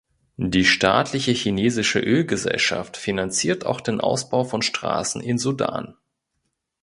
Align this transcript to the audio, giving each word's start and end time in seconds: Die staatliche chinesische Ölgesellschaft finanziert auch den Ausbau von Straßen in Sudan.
Die 0.37 0.65
staatliche 0.65 1.31
chinesische 1.31 1.99
Ölgesellschaft 1.99 2.97
finanziert 2.97 3.67
auch 3.67 3.79
den 3.79 4.01
Ausbau 4.01 4.43
von 4.43 4.63
Straßen 4.63 5.21
in 5.21 5.37
Sudan. 5.37 5.95